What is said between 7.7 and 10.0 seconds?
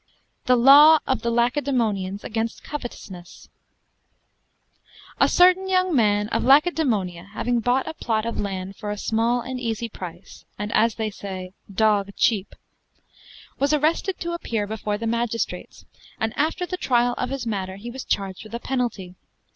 a plot of land for a small and easy